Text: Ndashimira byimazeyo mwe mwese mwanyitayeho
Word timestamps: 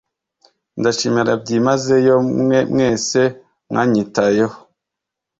Ndashimira 0.79 1.31
byimazeyo 1.41 2.15
mwe 2.39 2.59
mwese 2.71 3.21
mwanyitayeho 3.69 4.57